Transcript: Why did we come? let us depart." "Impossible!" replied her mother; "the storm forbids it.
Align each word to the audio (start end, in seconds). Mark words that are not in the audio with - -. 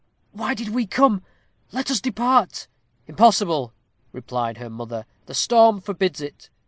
Why 0.31 0.55
did 0.55 0.69
we 0.69 0.87
come? 0.87 1.21
let 1.71 1.91
us 1.91 2.01
depart." 2.01 2.67
"Impossible!" 3.05 3.71
replied 4.11 4.57
her 4.57 4.67
mother; 4.67 5.05
"the 5.27 5.35
storm 5.35 5.79
forbids 5.79 6.21
it. 6.21 6.49